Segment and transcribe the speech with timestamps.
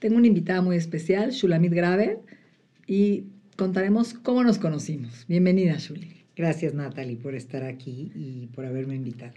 [0.00, 2.20] Tengo una invitada muy especial, Shulamit Graver,
[2.86, 3.24] y
[3.56, 5.26] contaremos cómo nos conocimos.
[5.28, 6.24] Bienvenida, Shuli.
[6.34, 9.34] Gracias, Natalie, por estar aquí y por haberme invitado.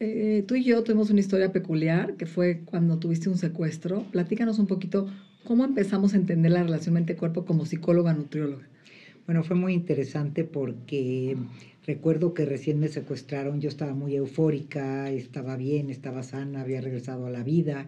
[0.00, 4.02] Eh, tú y yo tuvimos una historia peculiar que fue cuando tuviste un secuestro.
[4.10, 5.06] Platícanos un poquito
[5.44, 8.66] cómo empezamos a entender la relación mente-cuerpo como psicóloga nutrióloga.
[9.26, 11.36] Bueno, fue muy interesante porque
[11.86, 17.26] recuerdo que recién me secuestraron, yo estaba muy eufórica, estaba bien, estaba sana, había regresado
[17.26, 17.86] a la vida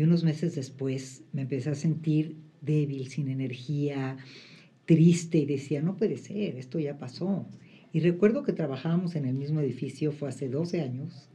[0.00, 4.16] y unos meses después me empecé a sentir débil, sin energía,
[4.86, 7.46] triste y decía, no puede ser, esto ya pasó.
[7.92, 11.28] Y recuerdo que trabajábamos en el mismo edificio, fue hace 12 años,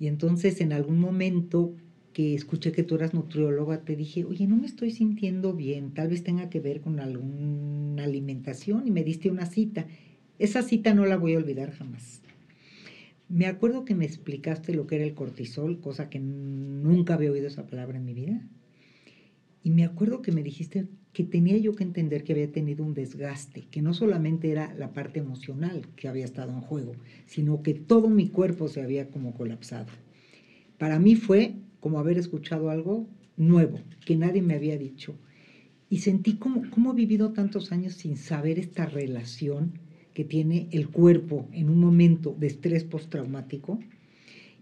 [0.00, 1.76] y entonces en algún momento
[2.12, 6.08] que escuché que tú eras nutrióloga, te dije, oye, no me estoy sintiendo bien, tal
[6.08, 9.86] vez tenga que ver con alguna alimentación y me diste una cita.
[10.40, 12.20] Esa cita no la voy a olvidar jamás.
[13.32, 17.46] Me acuerdo que me explicaste lo que era el cortisol, cosa que nunca había oído
[17.46, 18.46] esa palabra en mi vida.
[19.62, 22.92] Y me acuerdo que me dijiste que tenía yo que entender que había tenido un
[22.92, 26.92] desgaste, que no solamente era la parte emocional que había estado en juego,
[27.24, 29.86] sino que todo mi cuerpo se había como colapsado.
[30.76, 35.16] Para mí fue como haber escuchado algo nuevo, que nadie me había dicho.
[35.88, 39.72] Y sentí como, como he vivido tantos años sin saber esta relación
[40.14, 43.78] que tiene el cuerpo en un momento de estrés postraumático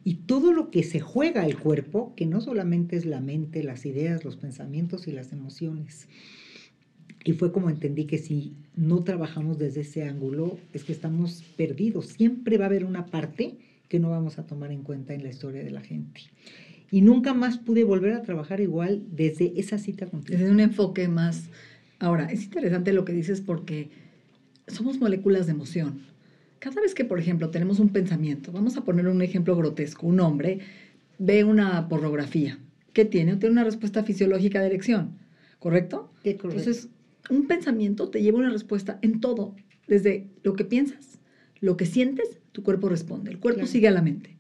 [0.05, 3.85] y todo lo que se juega el cuerpo, que no solamente es la mente, las
[3.85, 6.09] ideas, los pensamientos y las emociones.
[7.25, 12.07] Y fue como entendí que si no trabajamos desde ese ángulo, es que estamos perdidos.
[12.07, 13.59] Siempre va a haber una parte
[13.89, 16.23] que no vamos a tomar en cuenta en la historia de la gente.
[16.91, 20.39] Y nunca más pude volver a trabajar igual desde esa cita contigo.
[20.39, 21.51] Desde un enfoque más...
[21.99, 23.91] Ahora, es interesante lo que dices porque
[24.71, 26.01] somos moléculas de emoción.
[26.59, 30.21] Cada vez que, por ejemplo, tenemos un pensamiento, vamos a poner un ejemplo grotesco, un
[30.21, 30.61] hombre
[31.19, 32.59] ve una pornografía.
[32.93, 33.37] ¿Qué tiene?
[33.37, 35.13] Tiene una respuesta fisiológica de erección,
[35.59, 36.11] ¿correcto?
[36.23, 36.49] Correcto.
[36.49, 36.89] Entonces,
[37.31, 39.55] un pensamiento te lleva una respuesta en todo,
[39.87, 41.19] desde lo que piensas,
[41.61, 43.71] lo que sientes, tu cuerpo responde, el cuerpo Claro.
[43.73, 44.37] sigue a la mente.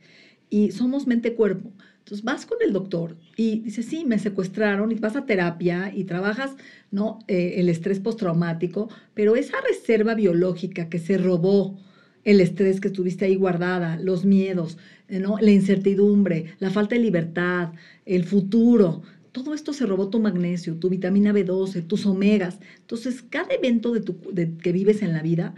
[0.49, 1.71] Y somos mente-cuerpo.
[2.10, 6.03] Entonces vas con el doctor y dices, sí, me secuestraron y vas a terapia y
[6.03, 6.56] trabajas
[6.91, 7.21] ¿no?
[7.28, 11.78] Eh, el estrés postraumático, pero esa reserva biológica que se robó
[12.25, 14.76] el estrés que estuviste ahí guardada, los miedos,
[15.06, 15.38] eh, ¿no?
[15.38, 17.75] la incertidumbre, la falta de libertad,
[18.06, 22.59] el futuro, todo esto se robó tu magnesio, tu vitamina B12, tus omegas.
[22.81, 24.19] Entonces, cada evento de tu,
[24.59, 25.54] que vives en la vida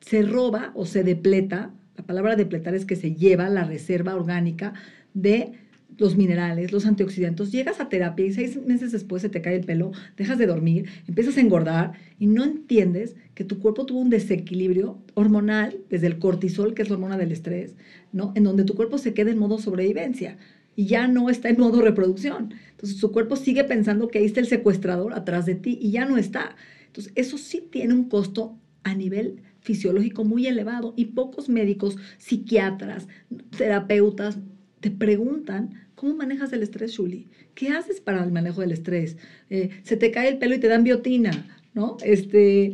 [0.00, 1.72] se roba o se depleta.
[1.96, 4.74] La palabra depletar es que se lleva la reserva orgánica
[5.14, 7.50] de los minerales, los antioxidantes.
[7.50, 10.88] Llegas a terapia y seis meses después se te cae el pelo, dejas de dormir,
[11.06, 16.18] empiezas a engordar y no entiendes que tu cuerpo tuvo un desequilibrio hormonal desde el
[16.18, 17.74] cortisol, que es la hormona del estrés,
[18.12, 18.32] ¿no?
[18.34, 20.36] En donde tu cuerpo se queda en modo sobrevivencia
[20.76, 22.54] y ya no está en modo reproducción.
[22.70, 26.04] Entonces tu cuerpo sigue pensando que ahí está el secuestrador atrás de ti y ya
[26.04, 26.54] no está.
[26.86, 33.08] Entonces eso sí tiene un costo a nivel fisiológico muy elevado y pocos médicos, psiquiatras,
[33.56, 34.38] terapeutas
[34.80, 37.26] te preguntan cómo manejas el estrés, Shuli.
[37.54, 39.16] ¿Qué haces para el manejo del estrés?
[39.50, 41.96] Eh, se te cae el pelo y te dan biotina, ¿no?
[42.04, 42.72] Este,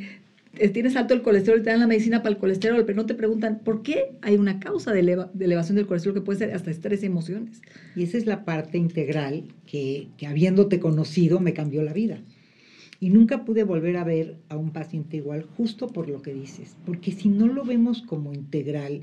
[0.58, 3.06] eh, tienes alto el colesterol y te dan la medicina para el colesterol, pero no
[3.06, 6.38] te preguntan por qué hay una causa de, eleva- de elevación del colesterol que puede
[6.38, 7.62] ser hasta estrés y emociones.
[7.96, 12.20] Y esa es la parte integral que, que habiéndote conocido me cambió la vida.
[13.00, 16.76] Y nunca pude volver a ver a un paciente igual justo por lo que dices.
[16.86, 19.00] Porque si no lo vemos como integral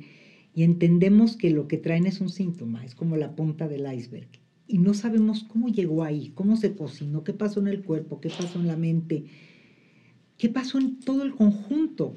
[0.53, 4.27] y entendemos que lo que traen es un síntoma, es como la punta del iceberg,
[4.67, 8.29] y no sabemos cómo llegó ahí, cómo se cocinó, qué pasó en el cuerpo, qué
[8.29, 9.25] pasó en la mente,
[10.37, 12.15] qué pasó en todo el conjunto.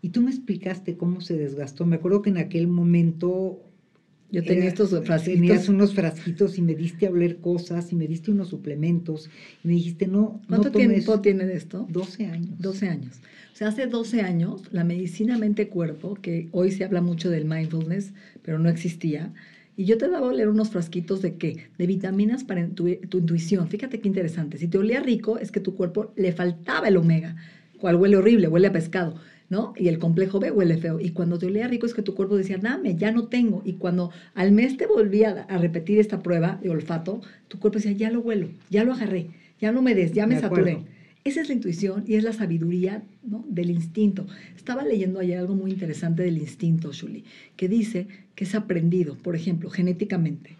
[0.00, 1.84] Y tú me explicaste cómo se desgastó.
[1.86, 3.67] Me acuerdo que en aquel momento
[4.30, 5.24] Yo tenía era- estos frasquitos.
[5.40, 9.30] Tenías unos frasquitos y me diste a oler cosas y me diste unos suplementos
[9.64, 11.86] y me dijiste, no, ¿Cuánto no tomes tiempo tiene de esto?
[11.90, 12.58] 12 años.
[12.58, 13.20] 12 años.
[13.52, 18.12] O sea, hace 12 años la medicina mente-cuerpo, que hoy se habla mucho del mindfulness,
[18.42, 19.32] pero no existía,
[19.76, 21.56] y yo te daba a leer unos frasquitos de qué?
[21.78, 23.68] De vitaminas para tu, tu intuición.
[23.68, 24.58] Fíjate qué interesante.
[24.58, 27.36] Si te olía rico, es que tu cuerpo le faltaba el omega,
[27.80, 29.14] cual huele horrible, huele a pescado.
[29.48, 29.72] ¿No?
[29.76, 31.00] Y el complejo B huele feo.
[31.00, 33.62] Y cuando te olía rico es que tu cuerpo decía, dame, ya no tengo.
[33.64, 37.92] Y cuando al mes te volvía a repetir esta prueba de olfato, tu cuerpo decía,
[37.92, 39.30] ya lo huelo, ya lo agarré,
[39.60, 40.84] ya no me des, ya me saturé.
[41.24, 44.26] Esa es la intuición y es la sabiduría del instinto.
[44.56, 47.24] Estaba leyendo ayer algo muy interesante del instinto, Shuli,
[47.56, 50.56] que dice que es aprendido, por ejemplo, genéticamente.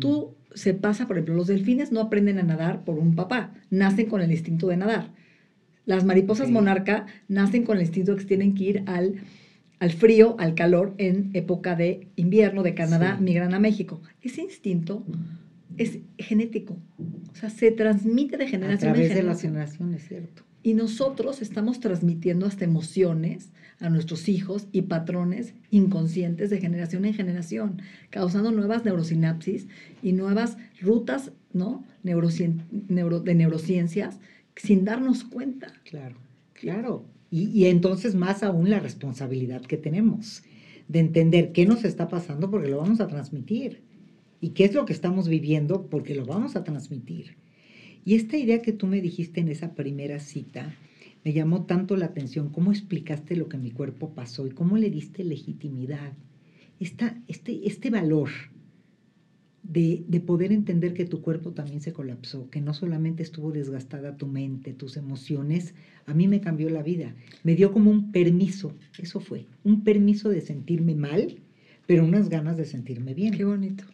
[0.00, 4.06] Tú se pasa, por ejemplo, los delfines no aprenden a nadar por un papá, nacen
[4.06, 5.12] con el instinto de nadar.
[5.88, 9.14] Las mariposas monarca nacen con el instinto que tienen que ir al,
[9.78, 14.02] al frío, al calor en época de invierno de Canadá, migran a México.
[14.20, 15.06] Ese instinto
[15.78, 16.76] es genético,
[17.32, 20.42] o sea, se transmite de generación a través de las generaciones, cierto.
[20.62, 23.50] Y nosotros estamos transmitiendo hasta emociones
[23.80, 27.80] a nuestros hijos y patrones inconscientes de generación en generación,
[28.10, 29.68] causando nuevas neurosinapsis
[30.02, 31.82] y nuevas rutas ¿no?
[32.02, 34.18] neuro, de neurociencias
[34.58, 35.72] sin darnos cuenta.
[35.84, 36.16] Claro,
[36.52, 37.04] claro.
[37.30, 40.42] Y, y entonces más aún la responsabilidad que tenemos
[40.88, 43.82] de entender qué nos está pasando porque lo vamos a transmitir
[44.40, 47.36] y qué es lo que estamos viviendo porque lo vamos a transmitir.
[48.04, 50.74] Y esta idea que tú me dijiste en esa primera cita
[51.24, 54.88] me llamó tanto la atención, cómo explicaste lo que mi cuerpo pasó y cómo le
[54.90, 56.12] diste legitimidad,
[56.80, 58.30] Esta, este, este valor
[59.68, 64.16] de, de, poder entender que tu cuerpo también se colapsó, que no solamente estuvo desgastada
[64.16, 65.74] tu mente, tus emociones,
[66.06, 70.30] a mí me cambió la vida, me dio como un permiso, eso fue, un permiso
[70.30, 71.36] de sentirme mal,
[71.88, 73.32] pero unas ganas de sentirme bien.
[73.32, 73.84] Qué bonito.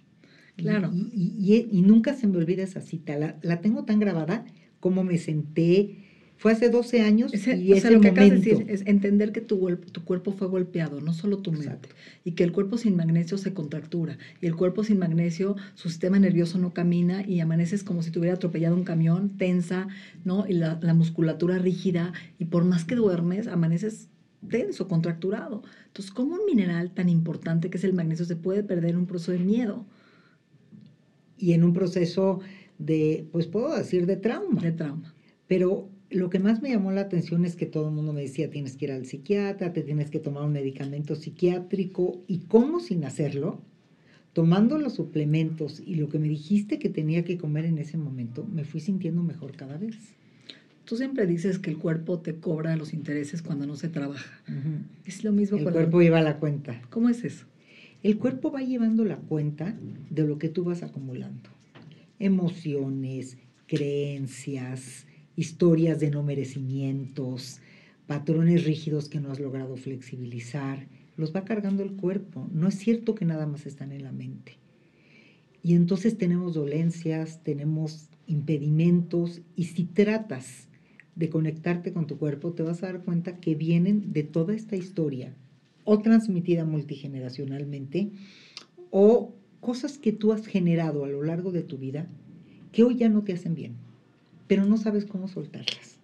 [0.57, 0.91] Claro.
[0.93, 3.17] Y, y, nunca se me olvida esa cita.
[3.17, 4.45] La, la, tengo tan grabada
[4.81, 5.99] como me senté.
[6.37, 8.21] Fue hace 12 años y ese lo que momento.
[8.21, 11.89] de decir es entender que tu, tu, cuerpo fue golpeado, no solo tu mente.
[12.25, 14.19] Y que el cuerpo sin magnesio se contractura.
[14.41, 18.19] Y el cuerpo sin magnesio, su sistema nervioso no camina y amaneces como si te
[18.19, 19.89] hubiera atropellado un camión, tensa,
[20.25, 20.47] ¿no?
[20.47, 22.13] Y la, la musculatura rígida.
[22.39, 24.09] Y por más que duermes, amaneces
[24.49, 25.63] tenso, contracturado.
[25.87, 29.07] Entonces, ¿cómo un mineral tan importante que es el magnesio se puede perder en un
[29.07, 29.87] proceso de miedo?
[31.39, 32.41] y en un proceso
[32.79, 34.61] de, pues puedo decir, de trauma.
[34.61, 35.15] De trauma.
[35.47, 38.51] Pero lo que más me llamó la atención es que todo el mundo me decía,
[38.51, 43.05] tienes que ir al psiquiatra, te tienes que tomar un medicamento psiquiátrico, y cómo sin
[43.05, 43.61] hacerlo,
[44.33, 48.45] tomando los suplementos y lo que me dijiste que tenía que comer en ese momento,
[48.45, 49.97] me fui sintiendo mejor cada vez.
[50.85, 54.43] Tú siempre dices que el cuerpo te cobra los intereses cuando no se trabaja.
[55.07, 56.83] Es lo mismo el cuerpo lleva la cuenta.
[56.91, 57.47] ¿Cómo es eso?
[58.03, 59.75] El cuerpo va llevando la cuenta
[60.11, 61.49] de lo que tú vas acumulando.
[62.19, 67.61] Emociones, creencias, historias de no merecimientos,
[68.07, 70.87] patrones rígidos que no has logrado flexibilizar,
[71.17, 72.49] los va cargando el cuerpo.
[72.53, 74.59] No es cierto que nada más están en la mente.
[75.63, 80.69] Y entonces tenemos dolencias, tenemos impedimentos y si tratas
[81.17, 84.77] de conectarte con tu cuerpo, te vas a dar cuenta que vienen de toda esta
[84.77, 85.35] historia
[85.85, 88.11] o transmitida multigeneracionalmente,
[88.91, 92.09] o cosas que tú has generado a lo largo de tu vida
[92.73, 93.77] que hoy ya no te hacen bien,
[94.47, 95.99] pero no sabes cómo soltarlas.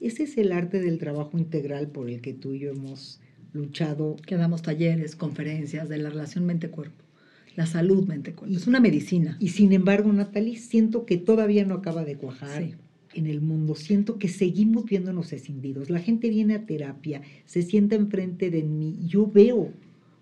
[0.00, 3.20] Ese es el arte del trabajo integral por el que tú y yo hemos
[3.52, 4.16] luchado.
[4.26, 7.04] Que damos talleres, conferencias de la relación mente-cuerpo,
[7.56, 8.54] la salud mente-cuerpo.
[8.54, 9.36] Es una medicina.
[9.40, 12.62] Y sin embargo, Natalie, siento que todavía no acaba de cuajar.
[12.62, 12.74] Sí
[13.14, 13.74] en el mundo.
[13.74, 15.90] Siento que seguimos viéndonos escindidos.
[15.90, 18.98] La gente viene a terapia, se sienta enfrente de mí.
[19.06, 19.72] Yo veo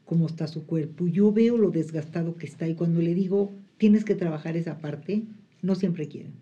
[0.05, 4.05] cómo está su cuerpo, yo veo lo desgastado que está y cuando le digo, tienes
[4.05, 5.25] que trabajar esa parte,
[5.63, 6.33] no siempre quieren.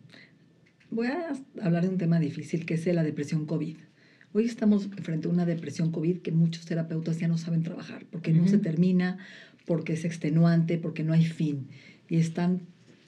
[0.95, 3.79] Voy a hablar de un tema difícil que es la depresión COVID.
[4.33, 8.33] Hoy estamos frente a una depresión COVID que muchos terapeutas ya no saben trabajar porque
[8.33, 9.19] no se termina,
[9.67, 11.67] porque es extenuante, porque no hay fin.
[12.09, 12.61] Y están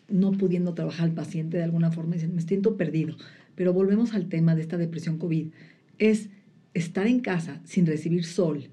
[0.08, 3.16] no pudiendo trabajar al paciente de alguna forma dicen, me siento perdido.
[3.54, 5.50] Pero volvemos al tema de esta depresión COVID.
[5.98, 6.28] Es
[6.74, 8.68] estar en casa sin recibir sol,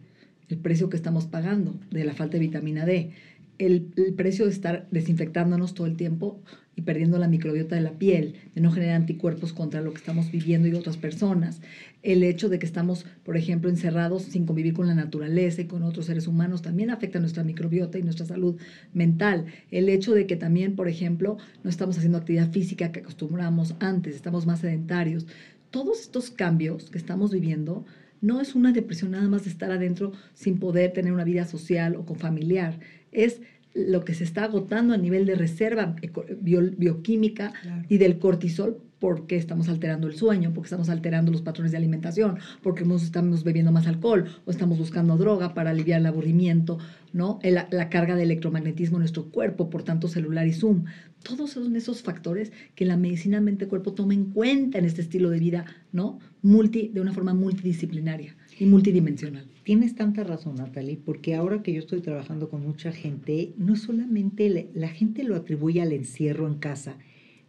[0.50, 3.12] el precio que estamos pagando de la falta de vitamina D,
[3.58, 3.82] el,
[4.16, 6.42] precio de estar desinfectándonos todo el tiempo
[6.76, 10.32] y perdiendo la microbiota de la piel, de no generar anticuerpos contra lo que estamos
[10.32, 11.62] viviendo y otras personas,
[12.02, 15.84] el hecho de que estamos, por ejemplo, encerrados sin convivir con la naturaleza y con
[15.84, 18.60] otros seres humanos también afecta nuestra microbiota y nuestra salud
[18.94, 23.76] mental, el hecho de que también, por ejemplo, no estamos haciendo actividad física que acostumbramos
[23.80, 25.28] antes, estamos más sedentarios,
[25.70, 27.86] todos estos cambios que estamos viviendo
[28.24, 31.98] no es una depresión nada más de estar adentro sin poder tener una vida social
[31.98, 32.80] o con familiar,
[33.14, 33.42] es
[33.74, 35.96] lo que se está agotando a nivel de reserva
[36.42, 37.54] bioquímica
[37.90, 42.38] y del cortisol porque estamos alterando el sueño, porque estamos alterando los patrones de alimentación,
[42.62, 46.78] porque estamos bebiendo más alcohol o estamos buscando droga para aliviar el aburrimiento,
[47.12, 47.38] ¿no?
[47.44, 50.86] la carga de electromagnetismo en nuestro cuerpo, por tanto celular y Zoom.
[51.22, 55.40] Todos son esos factores que la medicina mente-cuerpo toma en cuenta en este estilo de
[55.40, 56.20] vida, ¿no?
[56.42, 59.50] Multi, de una forma multidisciplinaria y multidimensional.
[59.64, 64.70] Tienes tanta razón, Natalie, porque ahora que yo estoy trabajando con mucha gente, no solamente
[64.74, 66.96] la gente lo atribuye al encierro en casa,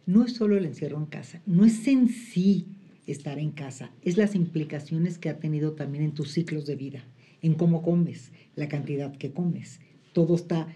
[0.05, 2.67] no es solo el encierro en casa, no es en sí
[3.07, 7.05] estar en casa, es las implicaciones que ha tenido también en tus ciclos de vida,
[7.41, 9.79] en cómo comes, la cantidad que comes.
[10.13, 10.67] Todo está,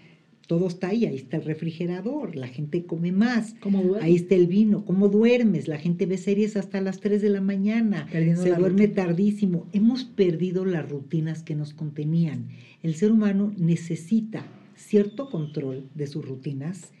[0.46, 3.54] todo está ahí, ahí está el refrigerador, la gente come más,
[4.00, 7.40] ahí está el vino, cómo duermes, la gente ve series hasta las 3 de la
[7.40, 9.66] mañana, se duerme tardísimo.
[9.72, 12.48] Hemos perdido las rutinas que nos contenían.
[12.82, 14.44] El ser humano necesita
[14.76, 16.92] cierto control de sus rutinas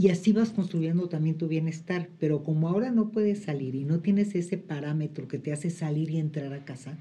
[0.00, 2.08] y así vas construyendo también tu bienestar.
[2.18, 6.08] Pero como ahora no puedes salir y no tienes ese parámetro que te hace salir
[6.10, 6.96] y entrar a casa,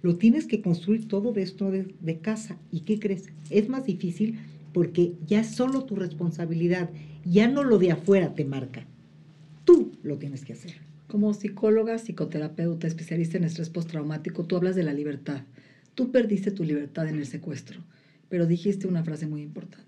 [0.00, 2.56] lo tienes que construir todo de esto de, de casa.
[2.70, 3.30] ¿Y qué crees?
[3.50, 4.38] Es más difícil
[4.72, 6.88] porque ya es solo tu responsabilidad,
[7.24, 8.86] ya no lo de afuera te marca.
[9.64, 10.74] Tú lo tienes que hacer.
[11.08, 15.42] Como psicóloga, psicoterapeuta, especialista en estrés postraumático, tú hablas de la libertad.
[15.96, 17.80] Tú perdiste tu libertad en el secuestro,
[18.28, 19.85] pero dijiste una frase muy importante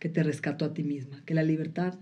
[0.00, 1.94] que te rescató a ti misma, que la libertad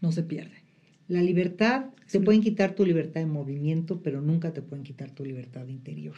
[0.00, 0.64] no se pierde.
[1.06, 5.24] La libertad, se pueden quitar tu libertad de movimiento, pero nunca te pueden quitar tu
[5.24, 6.16] libertad interior.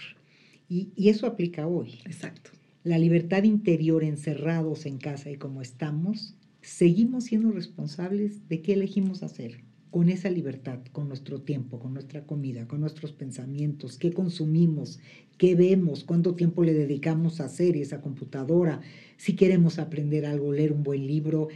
[0.70, 2.00] Y, y eso aplica hoy.
[2.06, 2.52] Exacto.
[2.84, 9.22] La libertad interior encerrados en casa y como estamos, seguimos siendo responsables de qué elegimos
[9.22, 15.00] hacer con esa libertad, con nuestro tiempo, con nuestra comida, con nuestros pensamientos, qué consumimos,
[15.38, 18.80] qué vemos, cuánto tiempo le dedicamos a series, a computadora,
[19.16, 21.49] si queremos aprender algo, leer un buen libro.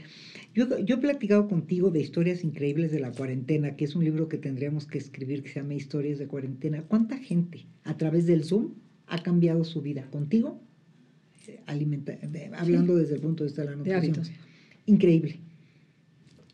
[0.54, 4.38] Yo, he platicado contigo de historias increíbles de la cuarentena, que es un libro que
[4.38, 6.82] tendríamos que escribir que se llama Historias de cuarentena.
[6.82, 8.74] ¿Cuánta gente a través del Zoom
[9.06, 10.60] ha cambiado su vida contigo?
[11.66, 12.16] Alimenta,
[12.56, 14.26] hablando desde el punto de vista de la nutrición.
[14.86, 15.40] Increíble.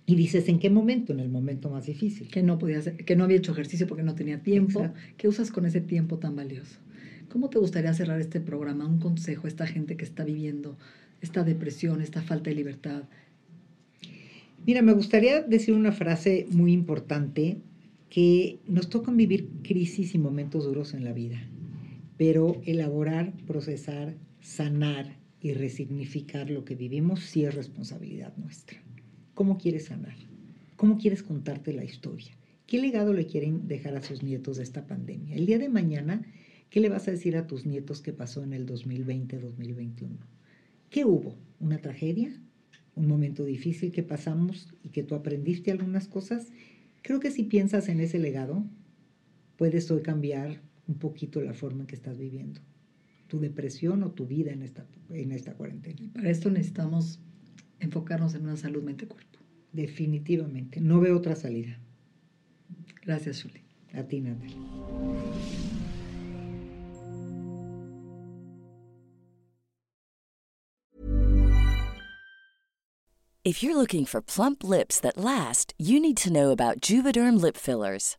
[0.08, 1.12] Y dices, ¿en qué momento?
[1.12, 2.28] En el momento más difícil.
[2.28, 4.90] Que no podía hacer, que no había hecho ejercicio porque no tenía tiempo.
[5.18, 6.78] ¿Qué usas con ese tiempo tan valioso?
[7.28, 8.86] ¿Cómo te gustaría cerrar este programa?
[8.86, 10.78] Un consejo a esta gente que está viviendo
[11.20, 13.02] esta depresión, esta falta de libertad.
[14.66, 17.58] Mira, me gustaría decir una frase muy importante
[18.08, 21.38] que nos tocan vivir crisis y momentos duros en la vida,
[22.16, 28.87] pero elaborar, procesar, sanar y resignificar lo que vivimos sí es responsabilidad nuestra.
[29.38, 30.16] ¿Cómo quieres sanar?
[30.74, 32.32] ¿Cómo quieres contarte la historia?
[32.66, 35.36] ¿Qué legado le quieren dejar a sus nietos de esta pandemia?
[35.36, 36.26] El día de mañana
[36.70, 40.08] ¿Qué le vas a decir a tus nietos que pasó en el 2020-2021?
[40.90, 41.36] ¿Qué hubo?
[41.60, 42.32] ¿Una tragedia?
[42.96, 46.48] ¿Un momento difícil que pasamos y que tú aprendiste algunas cosas?
[47.02, 48.64] Creo que si piensas en ese legado,
[49.56, 52.60] puedes hoy cambiar un poquito la forma en que estás viviendo
[53.28, 56.10] tu depresión o tu vida en esta, en esta cuarentena.
[56.12, 57.20] para esto necesitamos
[57.80, 59.38] enfocarnos en una salud mente-cuerpo.
[59.72, 60.80] Definitivamente.
[60.80, 61.78] No veo otra salida.
[63.04, 63.64] Gracias, Julie.
[63.94, 64.56] A ti, Natalie.
[73.44, 77.56] If you're looking for plump lips that last, you need to know about Juvederm lip
[77.56, 78.18] fillers.